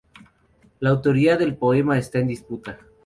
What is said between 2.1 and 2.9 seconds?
en disputa.